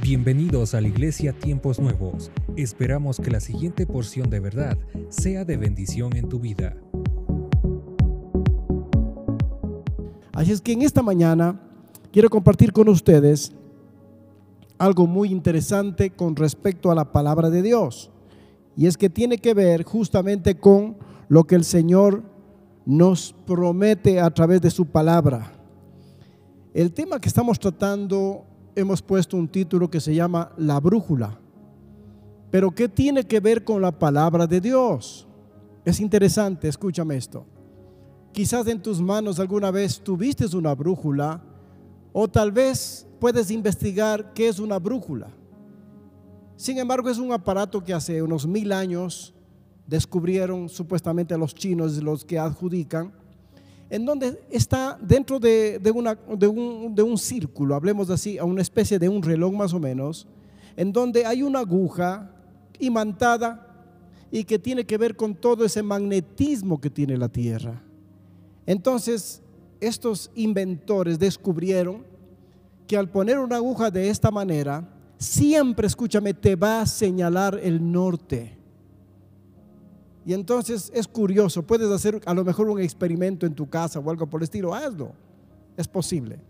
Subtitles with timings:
[0.00, 2.30] Bienvenidos a la Iglesia Tiempos Nuevos.
[2.56, 6.76] Esperamos que la siguiente porción de verdad sea de bendición en tu vida.
[10.32, 11.60] Así es que en esta mañana
[12.12, 13.52] quiero compartir con ustedes
[14.78, 18.10] algo muy interesante con respecto a la palabra de Dios.
[18.76, 20.98] Y es que tiene que ver justamente con
[21.28, 22.22] lo que el Señor
[22.84, 25.55] nos promete a través de su palabra.
[26.76, 31.40] El tema que estamos tratando hemos puesto un título que se llama La brújula.
[32.50, 35.26] Pero ¿qué tiene que ver con la palabra de Dios?
[35.86, 37.46] Es interesante, escúchame esto.
[38.30, 41.42] Quizás en tus manos alguna vez tuviste una brújula
[42.12, 45.30] o tal vez puedes investigar qué es una brújula.
[46.56, 49.32] Sin embargo, es un aparato que hace unos mil años
[49.86, 53.14] descubrieron supuestamente los chinos, los que adjudican,
[53.88, 59.22] en donde está dentro de, un, un círculo, hablemos así, a una especie de un
[59.22, 60.26] reloj más o menos,
[60.76, 62.30] en donde hay una aguja
[62.78, 63.62] imantada
[64.30, 67.82] y que tiene que ver con todo ese magnetismo que tiene la Tierra.
[68.66, 69.40] Entonces,
[69.80, 72.04] estos inventores descubrieron
[72.86, 77.92] que al poner una aguja de esta manera, siempre, escúchame, te va a señalar el
[77.92, 78.56] norte.
[80.26, 84.10] Y entonces es curioso, puedes hacer a lo mejor un experimento en tu casa o
[84.10, 85.12] algo por el estilo, hazlo,
[85.76, 86.40] es posible.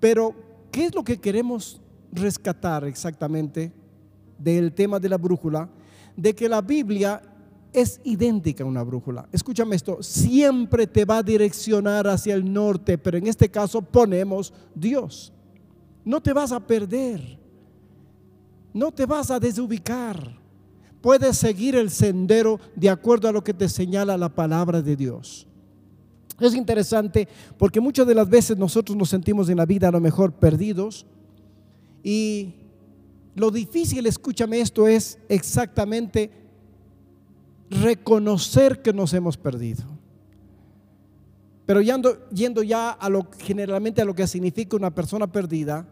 [0.00, 0.34] Pero,
[0.72, 3.70] ¿qué es lo que queremos rescatar exactamente
[4.38, 5.68] del tema de la brújula?
[6.16, 7.20] De que la Biblia
[7.74, 9.28] es idéntica a una brújula.
[9.32, 14.54] Escúchame esto, siempre te va a direccionar hacia el norte, pero en este caso ponemos
[14.74, 15.30] Dios.
[16.06, 17.38] No te vas a perder,
[18.72, 20.47] no te vas a desubicar
[21.00, 25.46] puedes seguir el sendero de acuerdo a lo que te señala la palabra de Dios.
[26.40, 30.00] Es interesante porque muchas de las veces nosotros nos sentimos en la vida a lo
[30.00, 31.06] mejor perdidos
[32.02, 32.54] y
[33.34, 36.30] lo difícil, escúchame esto, es exactamente
[37.70, 39.84] reconocer que nos hemos perdido.
[41.66, 45.86] Pero yendo, yendo ya a lo generalmente a lo que significa una persona perdida,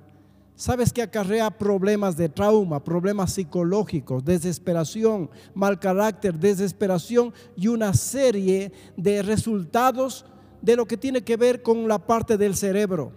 [0.57, 8.73] sabes que acarrea problemas de trauma, problemas psicológicos, desesperación, mal carácter, desesperación y una serie
[8.97, 10.25] de resultados
[10.63, 13.13] de lo que tiene que ver con la parte del cerebro.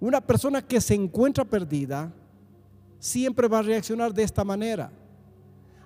[0.00, 2.12] Una persona que se encuentra perdida
[2.98, 4.90] siempre va a reaccionar de esta manera.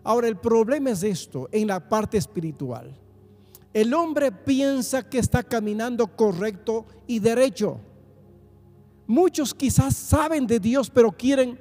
[0.04, 2.96] Ahora, el problema es esto en la parte espiritual.
[3.74, 7.80] El hombre piensa que está caminando correcto y derecho
[9.06, 11.58] Muchos quizás saben de Dios, pero quieren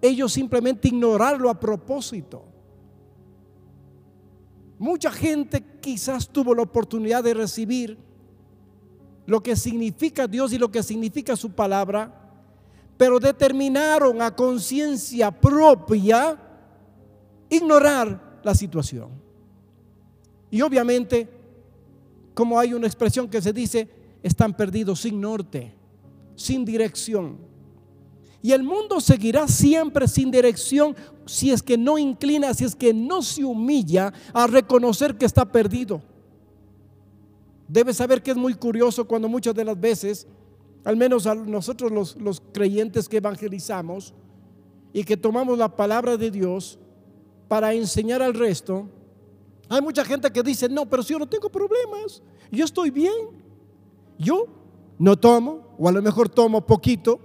[0.00, 2.44] ellos simplemente ignorarlo a propósito.
[4.78, 7.96] Mucha gente quizás tuvo la oportunidad de recibir
[9.26, 12.12] lo que significa Dios y lo que significa su palabra,
[12.96, 16.36] pero determinaron a conciencia propia
[17.48, 19.10] ignorar la situación.
[20.50, 21.28] Y obviamente,
[22.34, 23.88] como hay una expresión que se dice,
[24.20, 25.81] están perdidos sin norte
[26.36, 27.38] sin dirección.
[28.42, 32.92] Y el mundo seguirá siempre sin dirección si es que no inclina, si es que
[32.92, 36.02] no se humilla a reconocer que está perdido.
[37.68, 40.26] Debes saber que es muy curioso cuando muchas de las veces,
[40.84, 44.12] al menos a nosotros los, los creyentes que evangelizamos
[44.92, 46.78] y que tomamos la palabra de Dios
[47.46, 48.88] para enseñar al resto,
[49.68, 53.12] hay mucha gente que dice, no, pero si yo no tengo problemas, yo estoy bien,
[54.18, 54.61] yo
[54.98, 57.20] no tomo, o a lo mejor tomo poquito,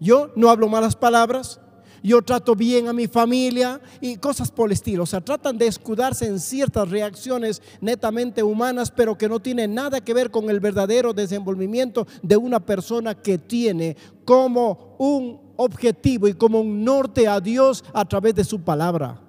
[0.00, 1.60] yo no hablo malas palabras,
[2.02, 5.02] yo trato bien a mi familia y cosas por el estilo.
[5.02, 10.00] O sea, tratan de escudarse en ciertas reacciones netamente humanas, pero que no tienen nada
[10.00, 16.34] que ver con el verdadero desenvolvimiento de una persona que tiene como un objetivo y
[16.34, 19.20] como un norte a Dios a través de su palabra.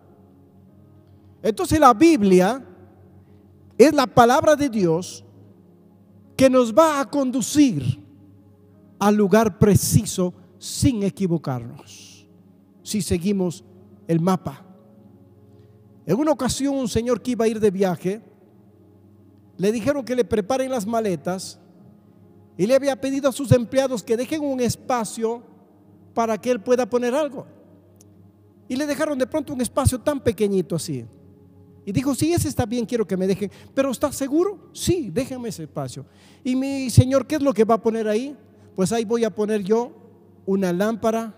[1.44, 2.64] Entonces la Biblia
[3.78, 5.26] es la palabra de Dios
[6.42, 8.04] que nos va a conducir
[8.98, 12.28] al lugar preciso sin equivocarnos,
[12.82, 13.64] si seguimos
[14.08, 14.66] el mapa.
[16.04, 18.24] En una ocasión un señor que iba a ir de viaje,
[19.56, 21.60] le dijeron que le preparen las maletas
[22.58, 25.44] y le había pedido a sus empleados que dejen un espacio
[26.16, 27.46] para que él pueda poner algo.
[28.68, 31.06] Y le dejaron de pronto un espacio tan pequeñito así.
[31.86, 33.52] Y dijo, sí, ese está bien, quiero que me dejen.
[33.74, 34.70] Pero ¿está seguro?
[34.72, 36.06] Sí, déjame ese espacio.
[36.44, 38.36] Y mi señor, ¿qué es lo que va a poner ahí?
[38.76, 39.92] Pues ahí voy a poner yo
[40.46, 41.36] una lámpara,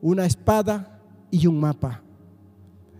[0.00, 1.00] una espada
[1.30, 2.02] y un mapa.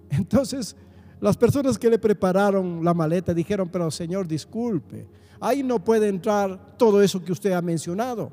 [0.08, 0.76] Entonces,
[1.20, 5.06] las personas que le prepararon la maleta dijeron, pero señor, disculpe,
[5.40, 8.30] ahí no puede entrar todo eso que usted ha mencionado.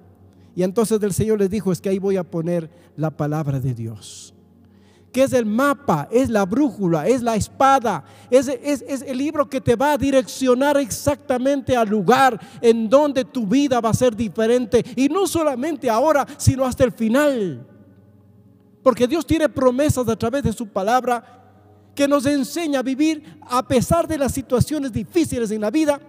[0.55, 3.73] Y entonces el Señor les dijo, es que ahí voy a poner la palabra de
[3.73, 4.30] Dios.
[5.11, 9.49] Que es el mapa, es la brújula, es la espada, es, es, es, el libro
[9.49, 14.15] que te va a direccionar exactamente al lugar en donde tu vida va a ser
[14.15, 14.83] diferente.
[14.95, 17.67] Y no solamente ahora, sino hasta el final.
[18.83, 21.23] Porque Dios tiene promesas a través de su palabra
[21.93, 25.99] que nos enseña a vivir a pesar de las situaciones difíciles en la vida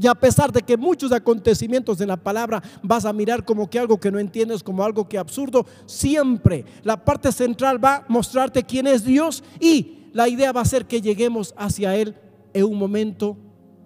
[0.00, 3.78] y a pesar de que muchos acontecimientos en la palabra vas a mirar como que
[3.78, 8.62] algo que no entiendes, como algo que absurdo, siempre la parte central va a mostrarte
[8.62, 12.14] quién es Dios y la idea va a ser que lleguemos hacia Él
[12.54, 13.36] en un momento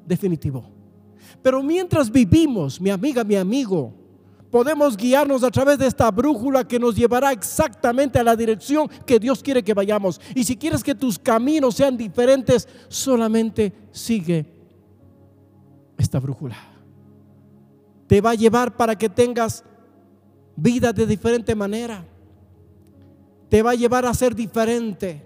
[0.06, 0.70] definitivo.
[1.42, 3.92] Pero mientras vivimos, mi amiga, mi amigo,
[4.50, 9.18] podemos guiarnos a través de esta brújula que nos llevará exactamente a la dirección que
[9.18, 10.20] Dios quiere que vayamos.
[10.36, 14.55] Y si quieres que tus caminos sean diferentes, solamente sigue
[15.98, 16.56] esta brújula.
[18.06, 19.64] Te va a llevar para que tengas
[20.54, 22.04] vida de diferente manera.
[23.48, 25.22] Te va a llevar a ser diferente.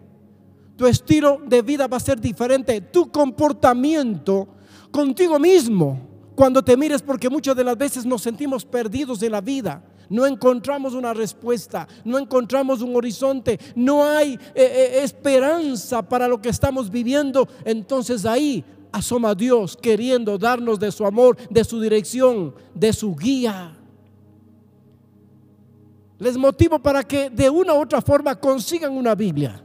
[0.77, 2.81] Tu estilo de vida va a ser diferente.
[2.81, 4.49] Tu comportamiento
[4.91, 9.41] contigo mismo cuando te mires, porque muchas de las veces nos sentimos perdidos en la
[9.41, 9.85] vida.
[10.09, 16.41] No encontramos una respuesta, no encontramos un horizonte, no hay eh, eh, esperanza para lo
[16.41, 17.47] que estamos viviendo.
[17.65, 23.77] Entonces ahí asoma Dios queriendo darnos de su amor, de su dirección, de su guía.
[26.19, 29.65] Les motivo para que de una u otra forma consigan una Biblia.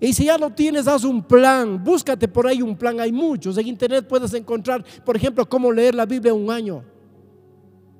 [0.00, 1.82] Y si ya lo tienes, haz un plan.
[1.82, 3.00] Búscate por ahí un plan.
[3.00, 3.58] Hay muchos.
[3.58, 6.84] En internet puedes encontrar, por ejemplo, cómo leer la Biblia un año.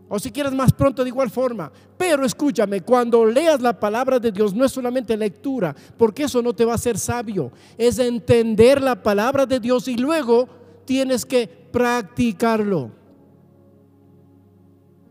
[0.08, 1.70] O si quieres más pronto de igual forma.
[1.96, 6.54] Pero escúchame, cuando leas la palabra de Dios no es solamente lectura, porque eso no
[6.54, 7.52] te va a hacer sabio.
[7.76, 10.48] Es entender la palabra de Dios y luego
[10.84, 12.90] tienes que practicarlo.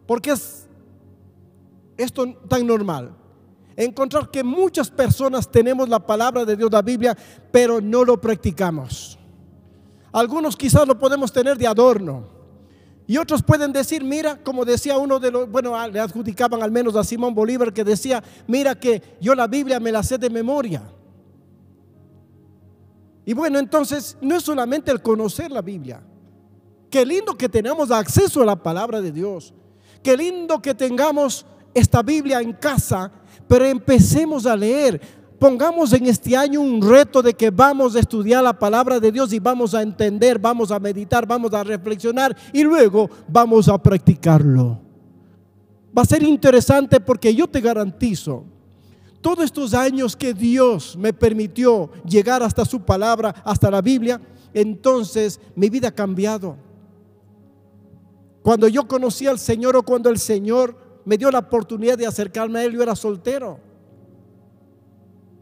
[0.07, 0.67] Porque es
[1.97, 3.11] esto tan normal
[3.77, 7.15] encontrar que muchas personas tenemos la palabra de Dios, la Biblia,
[7.51, 9.17] pero no lo practicamos.
[10.11, 12.36] Algunos quizás lo podemos tener de adorno.
[13.07, 16.95] Y otros pueden decir, mira, como decía uno de los, bueno, le adjudicaban al menos
[16.97, 20.83] a Simón Bolívar que decía, mira que yo la Biblia me la sé de memoria.
[23.25, 26.01] Y bueno, entonces no es solamente el conocer la Biblia.
[26.89, 29.53] Qué lindo que tenemos acceso a la palabra de Dios.
[30.03, 33.11] Qué lindo que tengamos esta Biblia en casa
[33.47, 35.01] pero empecemos a leer.
[35.39, 39.31] Pongamos en este año un reto de que vamos a estudiar la palabra de Dios
[39.33, 44.79] y vamos a entender, vamos a meditar, vamos a reflexionar y luego vamos a practicarlo.
[45.95, 48.45] Va a ser interesante porque yo te garantizo,
[49.21, 54.19] todos estos años que Dios me permitió llegar hasta su palabra, hasta la Biblia,
[54.53, 56.57] entonces mi vida ha cambiado.
[58.41, 60.75] Cuando yo conocí al Señor o cuando el Señor
[61.05, 63.66] me dio la oportunidad de acercarme a Él, yo era soltero.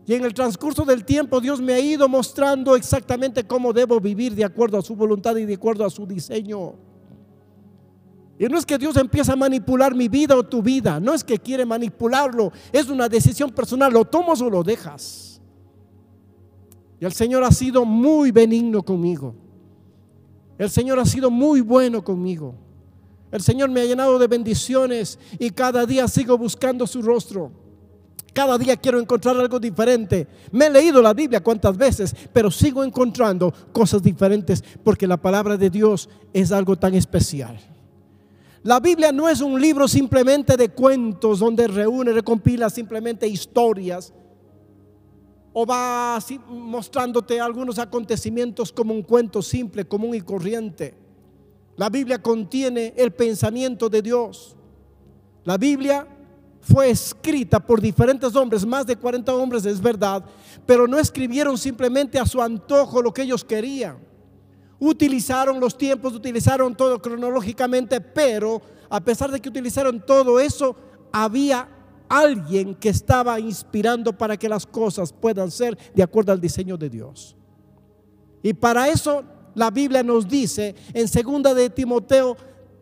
[0.08, 4.36] Y en el transcurso del tiempo Dios me ha ido mostrando exactamente cómo debo vivir
[4.36, 6.76] de acuerdo a su voluntad y de acuerdo a su diseño.
[8.38, 11.24] Y no es que Dios empiece a manipular mi vida o tu vida, no es
[11.24, 15.42] que quiere manipularlo, es una decisión personal, lo tomas o lo dejas.
[17.00, 19.34] Y el Señor ha sido muy benigno conmigo.
[20.58, 22.56] El Señor ha sido muy bueno conmigo.
[23.32, 27.52] El Señor me ha llenado de bendiciones y cada día sigo buscando su rostro.
[28.36, 30.28] Cada día quiero encontrar algo diferente.
[30.52, 35.56] Me he leído la Biblia cuantas veces, pero sigo encontrando cosas diferentes porque la palabra
[35.56, 37.58] de Dios es algo tan especial.
[38.62, 44.14] La Biblia no es un libro simplemente de cuentos donde reúne, recompila simplemente historias
[45.54, 50.94] o va mostrándote algunos acontecimientos como un cuento simple, común y corriente.
[51.78, 54.58] La Biblia contiene el pensamiento de Dios.
[55.46, 56.06] La Biblia
[56.66, 60.26] fue escrita por diferentes hombres, más de 40 hombres es verdad,
[60.66, 64.00] pero no escribieron simplemente a su antojo lo que ellos querían.
[64.80, 70.76] Utilizaron los tiempos, utilizaron todo cronológicamente, pero a pesar de que utilizaron todo eso,
[71.12, 71.70] había
[72.10, 76.90] alguien que estaba inspirando para que las cosas puedan ser de acuerdo al diseño de
[76.90, 77.36] Dios.
[78.42, 82.36] Y para eso la Biblia nos dice en segunda de Timoteo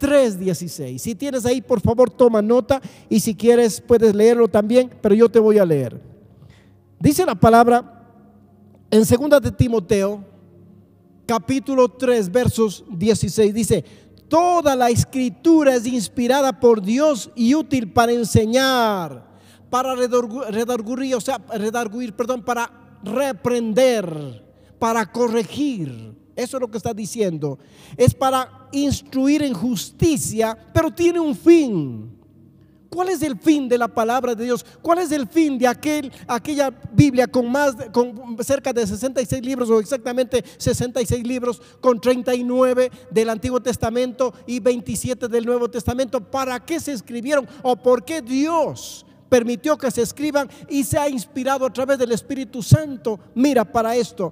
[0.04, 1.02] 3:16.
[1.02, 5.30] Si tienes ahí, por favor, toma nota y si quieres puedes leerlo también, pero yo
[5.30, 6.02] te voy a leer.
[7.00, 8.06] Dice la palabra
[8.92, 10.26] en segunda de Timoteo
[11.26, 13.86] capítulo 3 versos 16 dice,
[14.28, 19.26] toda la escritura es inspirada por Dios y útil para enseñar,
[19.70, 24.44] para redarguir, o sea, redarguir, perdón, para reprender,
[24.80, 27.60] para corregir eso es lo que está diciendo.
[27.98, 32.24] Es para instruir en justicia, pero tiene un fin.
[32.94, 34.64] ¿Cuál es el fin de la palabra de Dios?
[34.84, 39.68] ¿Cuál es el fin de aquel, aquella Biblia con más con cerca de 66 libros
[39.72, 46.22] o exactamente 66 libros con 39 del Antiguo Testamento y 27 del Nuevo Testamento?
[46.22, 51.10] ¿Para qué se escribieron o por qué Dios permitió que se escriban y se ha
[51.10, 53.20] inspirado a través del Espíritu Santo?
[53.34, 54.32] Mira, para esto,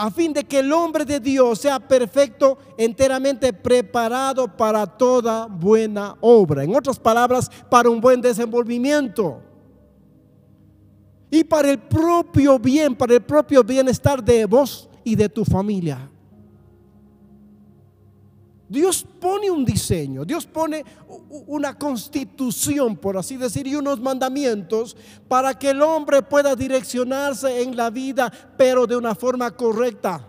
[0.00, 6.14] a fin de que el hombre de Dios sea perfecto, enteramente preparado para toda buena
[6.20, 6.62] obra.
[6.62, 9.42] En otras palabras, para un buen desenvolvimiento.
[11.28, 16.08] Y para el propio bien, para el propio bienestar de vos y de tu familia.
[18.68, 20.84] Dios pone un diseño, Dios pone
[21.46, 24.96] una constitución, por así decir, y unos mandamientos
[25.26, 30.28] para que el hombre pueda direccionarse en la vida, pero de una forma correcta.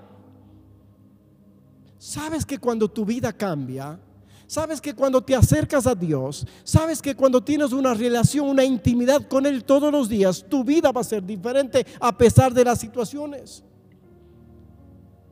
[1.98, 4.00] Sabes que cuando tu vida cambia,
[4.48, 9.28] sabes que cuando te acercas a Dios, sabes que cuando tienes una relación, una intimidad
[9.28, 12.80] con Él todos los días, tu vida va a ser diferente a pesar de las
[12.80, 13.66] situaciones.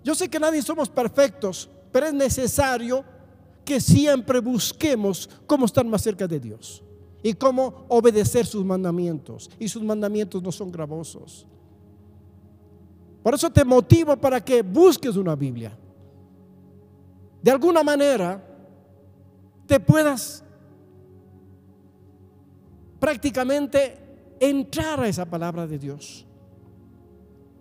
[0.04, 3.04] Yo sé que nadie somos perfectos, pero es necesario
[3.64, 6.82] que siempre busquemos cómo estar más cerca de Dios
[7.22, 9.50] y cómo obedecer sus mandamientos.
[9.60, 11.46] Y sus mandamientos no son gravosos.
[13.22, 15.78] Por eso te motivo para que busques una Biblia.
[17.42, 18.42] De alguna manera
[19.66, 20.44] te puedas
[23.00, 23.98] prácticamente
[24.40, 26.26] entrar a esa palabra de Dios.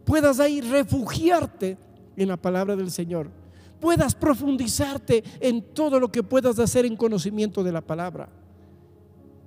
[0.04, 1.76] Puedas ahí refugiarte
[2.16, 3.28] en la palabra del Señor
[3.86, 8.28] puedas profundizarte en todo lo que puedas hacer en conocimiento de la palabra.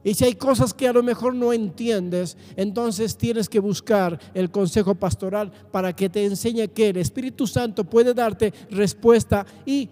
[0.02, 4.50] Y si hay cosas que a lo mejor no entiendes, entonces tienes que buscar el
[4.50, 9.90] consejo pastoral para que te enseñe que el Espíritu Santo puede darte respuesta y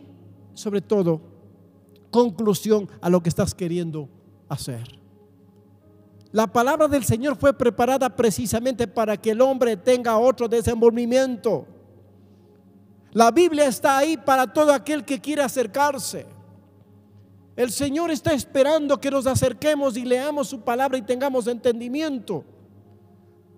[0.54, 1.20] sobre todo
[2.10, 4.08] conclusión a lo que estás queriendo
[4.48, 4.98] hacer.
[6.32, 11.68] La palabra del Señor fue preparada precisamente para que el hombre tenga otro desenvolvimiento.
[13.18, 16.28] La Biblia está ahí para todo aquel que quiere acercarse.
[17.56, 22.46] El Señor está esperando que nos acerquemos y leamos su palabra y tengamos entendimiento.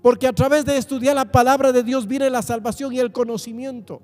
[0.01, 4.01] Porque a través de estudiar la palabra de Dios viene la salvación y el conocimiento.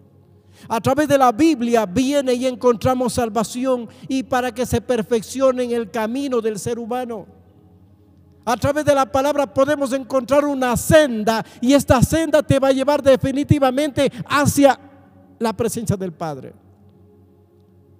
[0.67, 5.71] A través de la Biblia viene y encontramos salvación y para que se perfeccione en
[5.71, 7.27] el camino del ser humano.
[8.43, 12.73] A través de la palabra podemos encontrar una senda y esta senda te va a
[12.73, 14.77] llevar definitivamente hacia
[15.39, 16.53] la presencia del Padre.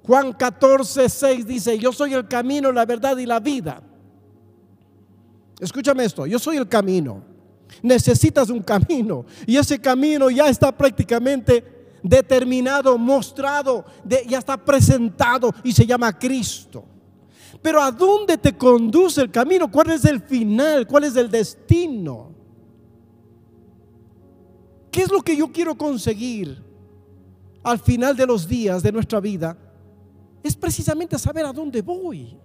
[0.04, 3.82] Juan 14, 6 dice, yo soy el camino, la verdad y la vida.
[5.60, 7.24] Escúchame esto, yo soy el camino.
[7.82, 11.63] Necesitas un camino y ese camino ya está prácticamente
[12.04, 13.84] determinado, mostrado,
[14.27, 16.86] ya está presentado y se llama Cristo.
[17.62, 19.72] Pero ¿a dónde te conduce el camino?
[19.72, 20.86] ¿Cuál es el final?
[20.86, 22.32] ¿Cuál es el destino?
[24.92, 26.65] ¿Qué es lo que yo quiero conseguir?
[27.66, 29.58] Al final de los días de nuestra vida
[30.44, 32.38] es precisamente saber a dónde voy.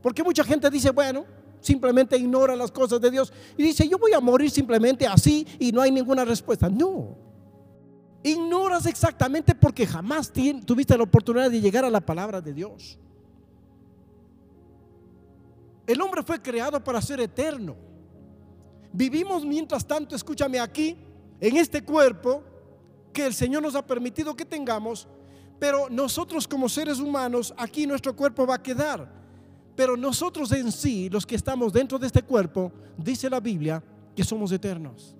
[0.00, 1.26] Porque mucha gente dice, bueno,
[1.60, 5.70] simplemente ignora las cosas de Dios y dice, yo voy a morir simplemente así y
[5.70, 6.70] no hay ninguna respuesta.
[6.70, 7.14] No.
[8.22, 10.32] Ignoras exactamente porque jamás
[10.64, 12.98] tuviste la oportunidad de llegar a la palabra de Dios.
[15.86, 17.76] El hombre fue creado para ser eterno.
[18.94, 20.96] Vivimos mientras tanto, escúchame aquí,
[21.38, 22.42] en este cuerpo,
[23.16, 25.08] que el Señor nos ha permitido que tengamos,
[25.58, 29.10] pero nosotros como seres humanos, aquí nuestro cuerpo va a quedar.
[29.74, 33.82] Pero nosotros en sí, los que estamos dentro de este cuerpo, dice la Biblia,
[34.14, 35.16] que somos eternos.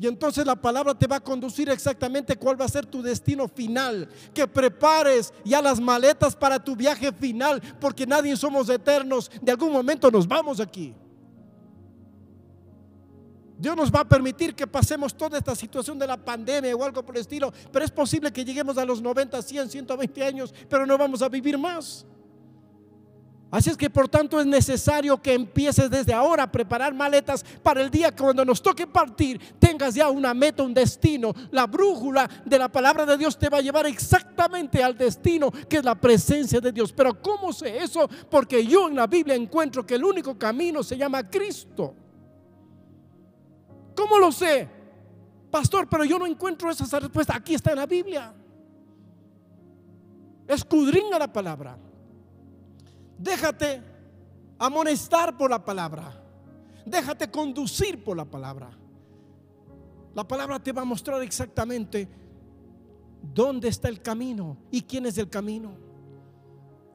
[0.00, 3.46] Y entonces la palabra te va a conducir exactamente cuál va a ser tu destino
[3.46, 4.08] final.
[4.34, 9.30] Que prepares ya las maletas para tu viaje final, porque nadie somos eternos.
[9.40, 10.96] De algún momento nos vamos aquí.
[13.58, 17.04] Dios nos va a permitir que pasemos toda esta situación de la pandemia o algo
[17.04, 20.86] por el estilo, pero es posible que lleguemos a los 90, 100, 120 años, pero
[20.86, 22.06] no vamos a vivir más.
[23.50, 27.80] Así es que por tanto es necesario que empieces desde ahora a preparar maletas para
[27.80, 31.34] el día que cuando nos toque partir tengas ya una meta, un destino.
[31.50, 35.78] La brújula de la palabra de Dios te va a llevar exactamente al destino que
[35.78, 36.92] es la presencia de Dios.
[36.92, 38.06] Pero ¿cómo sé eso?
[38.30, 41.94] Porque yo en la Biblia encuentro que el único camino se llama Cristo.
[43.98, 44.68] ¿Cómo lo sé?
[45.50, 47.34] Pastor, pero yo no encuentro esa respuesta.
[47.34, 48.32] Aquí está en la Biblia.
[50.46, 51.76] Escudriña la palabra.
[53.18, 53.82] Déjate
[54.56, 56.14] amonestar por la palabra.
[56.86, 58.70] Déjate conducir por la palabra.
[60.14, 62.08] La palabra te va a mostrar exactamente
[63.34, 65.72] dónde está el camino y quién es el camino.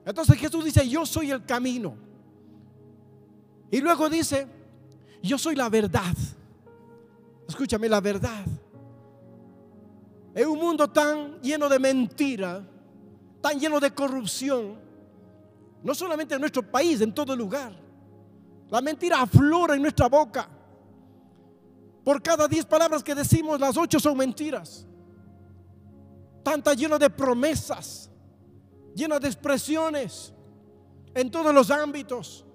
[0.05, 1.97] Entonces Jesús dice, yo soy el camino.
[3.69, 4.47] Y luego dice,
[5.21, 6.15] yo soy la verdad.
[7.47, 8.45] Escúchame, la verdad.
[10.35, 12.65] En un mundo tan lleno de mentira,
[13.41, 14.79] tan lleno de corrupción,
[15.83, 17.73] no solamente en nuestro país, en todo lugar.
[18.69, 20.49] La mentira aflora en nuestra boca.
[22.03, 24.87] Por cada diez palabras que decimos, las ocho son mentiras.
[26.41, 28.09] Tanta lleno de promesas,
[28.95, 30.33] llena de expresiones
[31.13, 32.45] en todos los ámbitos.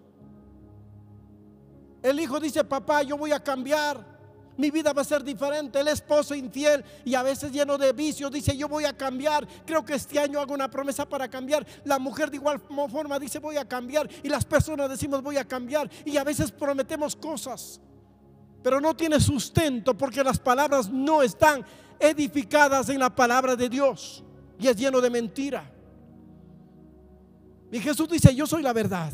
[2.02, 4.17] El hijo dice, papá, yo voy a cambiar
[4.58, 5.78] mi vida va a ser diferente.
[5.78, 9.46] El esposo infiel y a veces lleno de vicios dice, yo voy a cambiar.
[9.64, 11.64] Creo que este año hago una promesa para cambiar.
[11.84, 12.60] La mujer de igual
[12.90, 14.08] forma dice, voy a cambiar.
[14.22, 15.88] Y las personas decimos, voy a cambiar.
[16.04, 17.80] Y a veces prometemos cosas,
[18.60, 21.64] pero no tiene sustento porque las palabras no están
[22.00, 24.24] edificadas en la palabra de Dios.
[24.58, 25.70] Y es lleno de mentira.
[27.70, 29.12] Y Jesús dice, yo soy la verdad.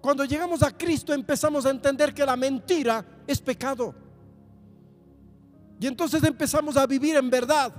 [0.00, 3.94] Cuando llegamos a Cristo empezamos a entender que la mentira es pecado.
[5.80, 7.72] Y entonces empezamos a vivir en verdad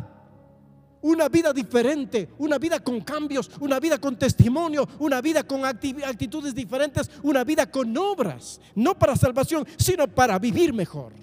[1.04, 6.56] una vida diferente, una vida con cambios, una vida con testimonio, una vida con actitudes
[6.56, 11.14] diferentes, una vida con obras, no para salvación, sino para vivir mejor.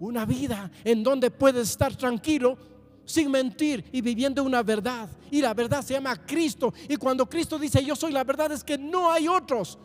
[0.00, 2.58] Una vida en donde puedes estar tranquilo
[3.04, 5.08] sin mentir y viviendo una verdad.
[5.30, 6.72] Y la verdad se llama Cristo.
[6.88, 9.78] Y cuando Cristo dice yo soy la verdad es que no hay otros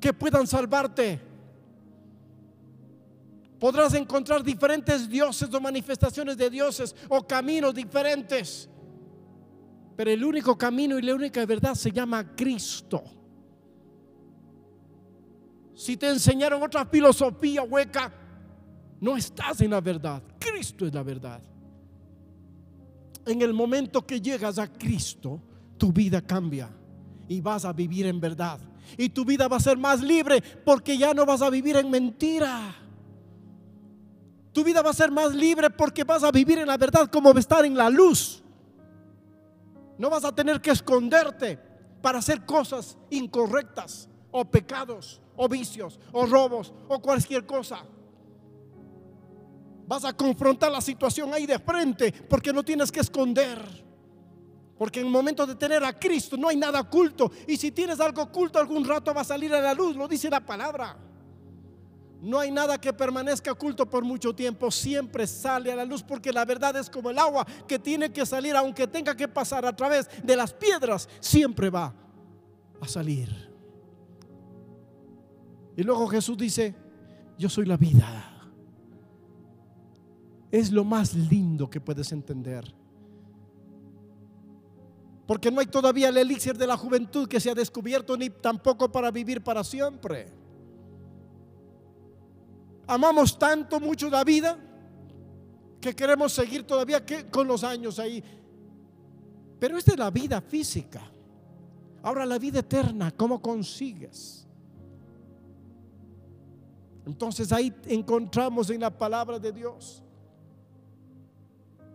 [0.00, 1.20] que puedan salvarte.
[3.58, 8.68] Podrás encontrar diferentes dioses o manifestaciones de dioses o caminos diferentes.
[9.96, 13.02] Pero el único camino y la única verdad se llama Cristo.
[15.74, 18.12] Si te enseñaron otra filosofía hueca,
[19.00, 20.22] no estás en la verdad.
[20.38, 21.42] Cristo es la verdad
[23.28, 25.40] en el momento que llegas a Cristo,
[25.76, 26.70] tu vida cambia
[27.28, 28.58] y vas a vivir en verdad.
[28.96, 31.90] Y tu vida va a ser más libre porque ya no vas a vivir en
[31.90, 32.74] mentira.
[34.52, 37.30] Tu vida va a ser más libre porque vas a vivir en la verdad como
[37.32, 38.42] estar en la luz.
[39.98, 41.58] No vas a tener que esconderte
[42.00, 47.84] para hacer cosas incorrectas o pecados o vicios o robos o cualquier cosa.
[49.86, 53.87] Vas a confrontar la situación ahí de frente porque no tienes que esconder.
[54.78, 57.30] Porque en el momento de tener a Cristo no hay nada oculto.
[57.46, 60.30] Y si tienes algo oculto, algún rato va a salir a la luz, lo dice
[60.30, 60.96] la palabra.
[62.20, 66.32] No hay nada que permanezca oculto por mucho tiempo, siempre sale a la luz porque
[66.32, 69.74] la verdad es como el agua que tiene que salir, aunque tenga que pasar a
[69.74, 71.94] través de las piedras, siempre va
[72.80, 73.48] a salir.
[75.76, 76.74] Y luego Jesús dice,
[77.38, 78.38] yo soy la vida
[80.50, 82.64] es lo más lindo que puedes entender.
[85.28, 88.90] Porque no hay todavía el elixir de la juventud que se ha descubierto ni tampoco
[88.90, 90.32] para vivir para siempre.
[92.86, 94.58] Amamos tanto mucho la vida
[95.82, 98.24] que queremos seguir todavía con los años ahí.
[99.60, 101.02] Pero esta es la vida física.
[102.02, 104.48] Ahora la vida eterna, ¿cómo consigues?
[107.04, 110.02] Entonces ahí encontramos en la palabra de Dios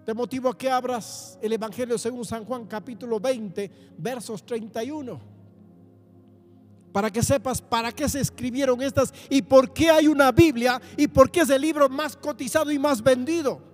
[0.06, 5.20] te motivo a que abras el Evangelio según San Juan capítulo 20, versos 31.
[6.92, 11.08] Para que sepas para qué se escribieron estas y por qué hay una Biblia y
[11.08, 13.74] por qué es el libro más cotizado y más vendido.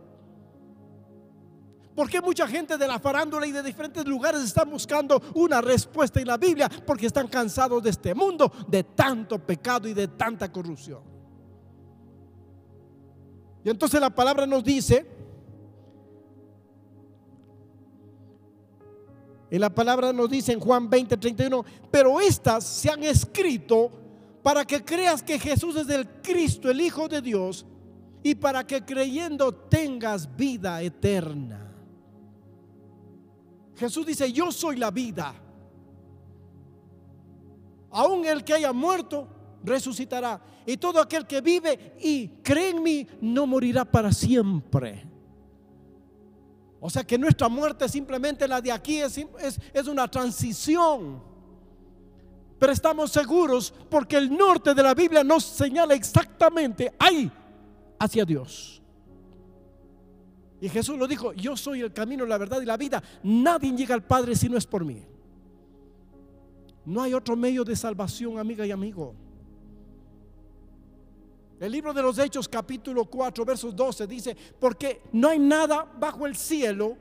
[1.96, 6.22] ¿Por qué mucha gente de la farándula y de diferentes lugares están buscando una respuesta
[6.22, 6.70] en la Biblia?
[6.86, 11.02] Porque están cansados de este mundo, de tanto pecado y de tanta corrupción.
[13.66, 15.19] Y entonces la palabra nos dice
[19.52, 23.90] En la palabra nos dice en Juan 20, 31, pero estas se han escrito
[24.44, 27.66] para que creas que Jesús es el Cristo, el Hijo de Dios,
[28.22, 31.74] y para que creyendo tengas vida eterna.
[33.76, 35.34] Jesús dice, yo soy la vida.
[37.92, 39.28] Aún el que haya muerto,
[39.64, 40.42] resucitará.
[40.66, 45.06] Y todo aquel que vive y cree en mí, no morirá para siempre.
[46.82, 49.18] O sea que nuestra muerte simplemente la de aquí es,
[49.74, 51.22] es, una transición.
[52.58, 57.30] Pero estamos seguros porque el norte de la Biblia nos señala exactamente ahí,
[57.98, 58.82] hacia Dios.
[60.62, 63.02] Y Jesús lo dijo, yo soy el camino, la verdad y la vida.
[63.24, 65.06] Nadie llega al Padre si no es por mí.
[66.86, 69.16] No hay otro medio de salvación, amiga y amigo.
[71.60, 76.26] El libro de los Hechos capítulo 4 versos 12 dice, porque no hay nada bajo
[76.26, 76.96] el cielo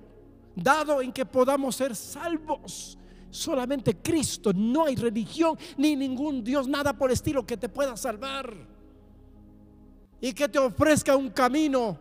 [0.57, 2.99] dado en que podamos ser salvos.
[3.31, 8.53] Solamente Cristo, no hay religión ni ningún Dios, nada por estilo que te pueda salvar.
[10.21, 11.97] Y que te ofrezca un camino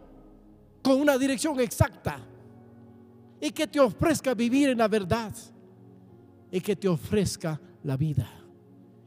[0.82, 2.20] con una dirección exacta.
[3.40, 5.32] Y que te ofrezca vivir en la verdad.
[6.52, 8.28] Y que te ofrezca la vida.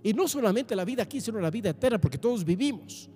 [0.04, 3.10] Y no solamente la vida aquí, sino la vida eterna, porque todos vivimos.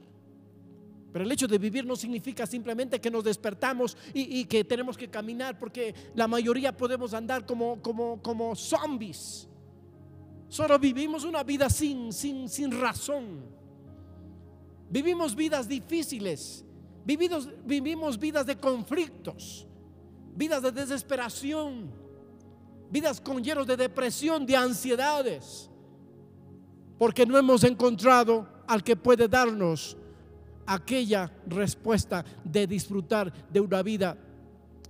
[1.15, 5.09] Pero el hecho de vivir no significa simplemente que nos despertamos y, que tenemos que
[5.09, 9.47] caminar, porque la mayoría podemos andar como, como, como zombies.
[10.49, 13.45] Solo vivimos una vida sin, sin, sin razón.
[14.91, 16.65] Vivimos vidas difíciles.
[17.05, 19.69] Vivimos, vivimos vidas de conflictos.
[20.35, 21.93] Vidas de desesperación.
[22.91, 25.71] Vidas con llenos de depresión, de ansiedades.
[26.99, 29.97] Porque no hemos encontrado al que puede darnos
[30.67, 34.17] aquella respuesta de disfrutar de una vida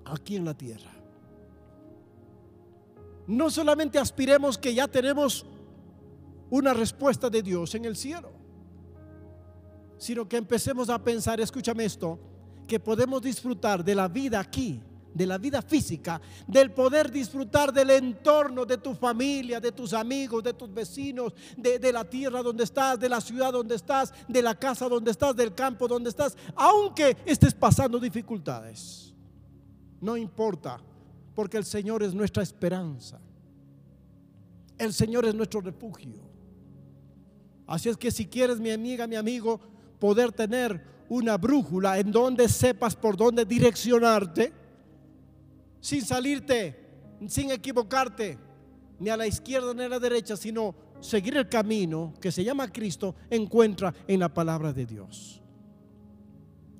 [0.04, 0.90] aquí en la tierra.
[3.26, 5.46] No solamente aspiremos que ya tenemos
[6.50, 8.32] una respuesta de Dios en el cielo,
[9.98, 12.18] sino que empecemos a pensar, escúchame esto,
[12.66, 14.80] que podemos disfrutar de la vida aquí
[15.14, 20.42] de la vida física, del poder disfrutar del entorno de tu familia, de tus amigos,
[20.42, 24.56] de tus vecinos, de, la tierra donde estás, de la ciudad donde estás, de la
[24.56, 29.14] casa donde estás, del campo donde estás, aunque estés pasando dificultades.
[30.00, 30.80] No importa,
[31.34, 33.20] porque el Señor es nuestra esperanza.
[34.76, 36.20] El Señor es nuestro refugio.
[37.66, 39.60] Así es que si quieres, mi amiga, mi amigo,
[40.00, 44.63] poder tener una brújula en donde sepas por dónde direccionarte,
[45.84, 46.74] sin salirte,
[47.28, 48.38] sin equivocarte,
[48.98, 52.72] ni a la izquierda ni a la derecha, sino seguir el camino que se llama
[52.72, 55.42] Cristo, encuentra en la palabra de Dios.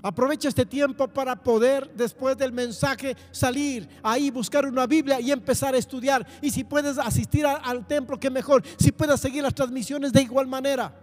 [0.03, 5.75] Aprovecha este tiempo para poder, después del mensaje, salir ahí, buscar una Biblia y empezar
[5.75, 6.27] a estudiar.
[6.41, 8.63] Y si puedes asistir al templo, que mejor.
[8.79, 10.99] Si puedes seguir las transmisiones de igual manera.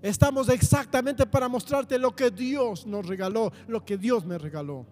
[0.00, 4.86] Estamos exactamente para mostrarte lo que Dios nos regaló, lo que Dios me regaló.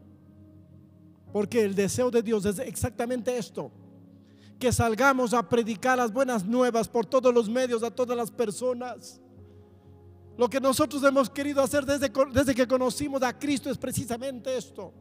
[1.33, 3.71] Porque el deseo de Dios es exactamente esto.
[4.59, 9.21] Que salgamos a predicar las buenas nuevas por todos los medios a todas las personas.
[10.37, 14.93] Lo que nosotros hemos querido hacer desde, desde que conocimos a Cristo es precisamente esto.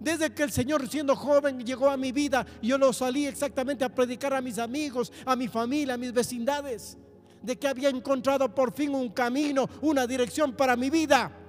[0.00, 3.94] Desde que el Señor siendo joven llegó a mi vida, yo lo salí exactamente a
[3.94, 6.98] predicar a mis amigos, a mi familia, a mis vecindades,
[7.42, 11.45] de que había encontrado por fin un camino, una dirección para mi vida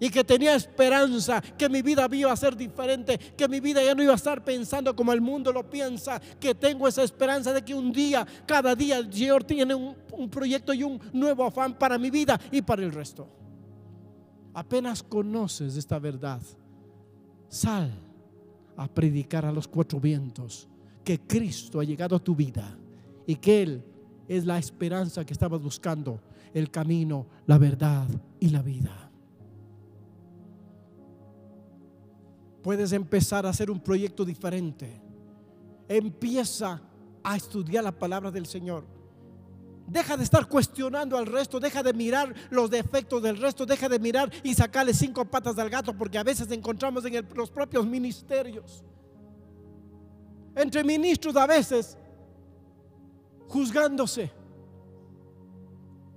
[0.00, 3.94] y que tenía esperanza, que mi vida iba a ser diferente, que mi vida ya
[3.94, 7.62] no iba a estar pensando como el mundo lo piensa, que tengo esa esperanza de
[7.62, 11.74] que un día, cada día, el Señor tiene un, un proyecto y un nuevo afán
[11.78, 13.28] para mi vida y para el resto.
[14.52, 16.40] Apenas conoces esta verdad,
[17.48, 17.92] sal
[18.76, 20.68] a predicar a los cuatro vientos
[21.04, 22.76] que Cristo ha llegado a tu vida
[23.26, 23.84] y que Él
[24.28, 26.20] es la esperanza que estabas buscando,
[26.52, 28.08] el camino, la verdad
[28.40, 29.03] y la vida.
[32.64, 34.98] Puedes empezar a hacer un proyecto diferente.
[35.86, 36.80] Empieza
[37.22, 38.86] a estudiar la palabra del Señor.
[39.86, 43.98] Deja de estar cuestionando al resto, deja de mirar los defectos del resto, deja de
[43.98, 48.82] mirar y sacarle cinco patas al gato, porque a veces encontramos en los propios ministerios.
[50.56, 51.98] Entre ministros a veces
[53.46, 54.32] juzgándose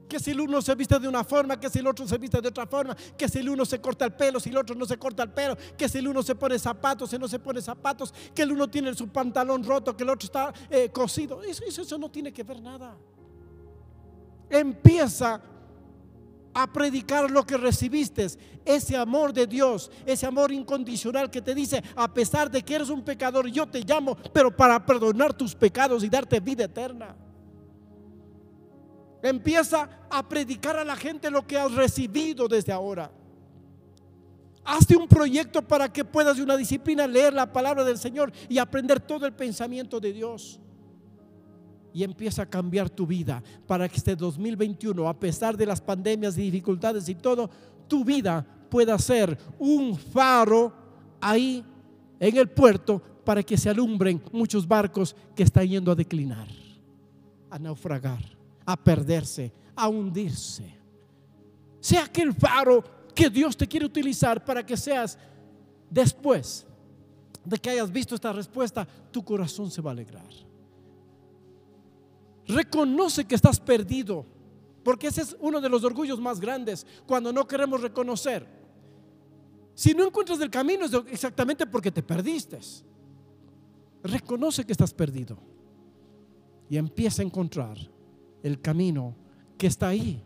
[0.07, 2.41] que si el uno se viste de una forma, que si el otro se viste
[2.41, 4.85] de otra forma, que si el uno se corta el pelo, si el otro no
[4.85, 7.61] se corta el pelo, que si el uno se pone zapatos, si no se pone
[7.61, 11.43] zapatos, que el uno tiene su pantalón roto, que el otro está eh, cosido.
[11.43, 12.95] Eso, eso no tiene que ver nada.
[14.49, 15.41] Empieza
[16.53, 18.25] a predicar lo que recibiste,
[18.65, 22.89] ese amor de Dios, ese amor incondicional que te dice, a pesar de que eres
[22.89, 27.15] un pecador, yo te llamo, pero para perdonar tus pecados y darte vida eterna.
[29.21, 33.11] Empieza a predicar a la gente lo que has recibido desde ahora.
[34.63, 38.57] Hazte un proyecto para que puedas de una disciplina leer la palabra del Señor y
[38.57, 40.59] aprender todo el pensamiento de Dios.
[41.93, 46.37] Y empieza a cambiar tu vida para que este 2021, a pesar de las pandemias
[46.37, 47.49] y dificultades y todo,
[47.87, 50.73] tu vida pueda ser un faro
[51.21, 51.63] ahí
[52.19, 56.47] en el puerto para que se alumbren muchos barcos que están yendo a declinar,
[57.49, 58.36] a naufragar
[58.67, 60.77] a perderse, a hundirse.
[61.79, 62.83] Sea aquel faro
[63.15, 65.17] que Dios te quiere utilizar para que seas
[65.89, 66.67] después
[67.45, 70.27] de que hayas visto esta respuesta, tu corazón se va a alegrar.
[72.45, 74.25] Reconoce que estás perdido,
[74.83, 78.45] porque ese es uno de los orgullos más grandes cuando no queremos reconocer.
[79.75, 82.59] Si no encuentras el camino es exactamente porque te perdiste.
[84.03, 85.37] reconoce que estás perdido
[86.69, 87.77] y empieza a encontrar
[88.43, 89.15] el camino
[89.57, 90.21] que está ahí,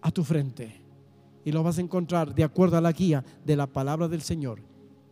[0.00, 0.82] a tu frente.
[1.44, 4.60] Y lo vas a encontrar de acuerdo a la guía de la palabra del Señor.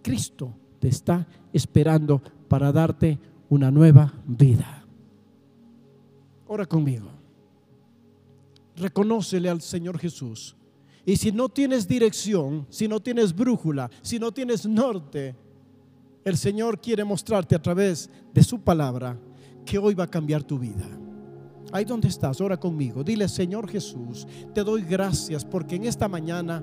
[0.02, 3.18] Cristo te está esperando para darte
[3.48, 4.84] una nueva vida.
[6.46, 7.08] Ora conmigo.
[8.76, 10.56] Reconócele al Señor Jesús.
[11.04, 15.34] Y si no tienes dirección, si no tienes brújula, si no tienes norte,
[16.24, 19.18] el Señor quiere mostrarte a través de su palabra
[19.64, 20.86] que hoy va a cambiar tu vida.
[21.72, 23.02] Ahí donde estás, ora conmigo.
[23.02, 26.62] Dile, Señor Jesús, te doy gracias porque en esta mañana,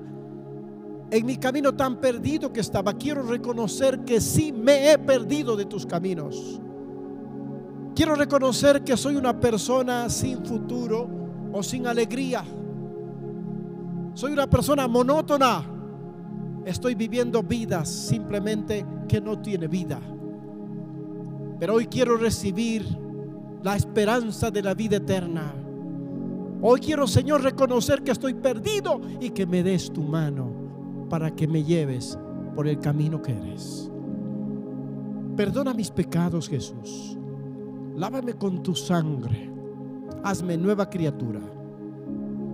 [1.10, 5.64] en mi camino tan perdido que estaba, quiero reconocer que sí me he perdido de
[5.64, 6.60] tus caminos.
[7.96, 11.08] Quiero reconocer que soy una persona sin futuro
[11.52, 12.44] o sin alegría.
[14.14, 15.64] Soy una persona monótona.
[16.64, 20.00] Estoy viviendo vidas simplemente que no tiene vida.
[21.58, 23.09] Pero hoy quiero recibir
[23.62, 25.54] la esperanza de la vida eterna.
[26.62, 30.50] Hoy quiero, Señor, reconocer que estoy perdido y que me des tu mano
[31.08, 32.18] para que me lleves
[32.54, 33.90] por el camino que eres.
[35.36, 37.18] Perdona mis pecados, Jesús.
[37.96, 39.50] Lávame con tu sangre.
[40.22, 41.40] Hazme nueva criatura.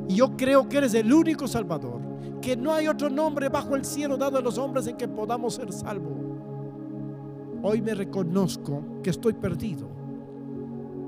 [0.09, 2.01] Y yo creo que eres el único Salvador,
[2.41, 5.55] que no hay otro nombre bajo el cielo dado a los hombres en que podamos
[5.55, 6.13] ser salvos.
[7.63, 9.96] Hoy me reconozco que estoy perdido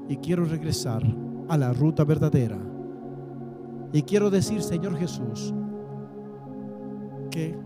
[0.09, 1.03] y quiero regresar
[1.49, 2.59] a la ruta verdadera.
[3.93, 5.55] Y quiero decir, Señor Jesús,
[7.31, 7.57] que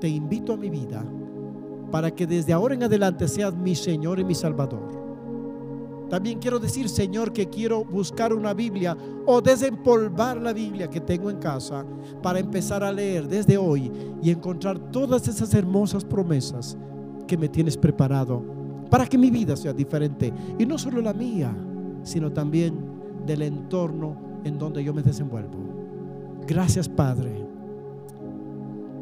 [0.00, 1.04] te invito a mi vida
[1.90, 5.00] para que desde ahora en adelante seas mi Señor y mi Salvador.
[6.08, 11.30] También quiero decir, Señor, que quiero buscar una Biblia o desempolvar la Biblia que tengo
[11.30, 11.84] en casa
[12.20, 16.76] para empezar a leer desde hoy y encontrar todas esas hermosas promesas
[17.28, 18.42] que me tienes preparado
[18.90, 20.32] para que mi vida sea diferente.
[20.58, 21.54] Y no solo la mía,
[22.02, 22.74] sino también
[23.26, 25.58] del entorno en donde yo me desenvuelvo.
[26.46, 27.46] Gracias Padre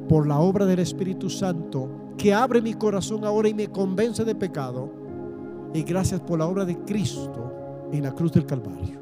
[0.08, 4.34] por la obra del Espíritu Santo que abre mi corazón ahora y me convence de
[4.34, 4.92] pecado.
[5.74, 9.00] Y gracias por la obra de Cristo en la cruz del Calvario.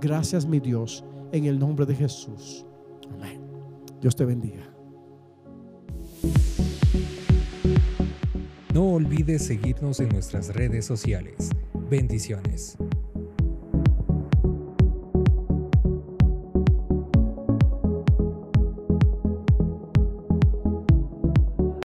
[0.00, 2.64] Gracias mi Dios en el nombre de Jesús.
[3.12, 3.40] Amén.
[4.00, 4.62] Dios te bendiga.
[8.72, 11.50] No olvides seguirnos en nuestras redes sociales.
[11.90, 12.78] Bendiciones.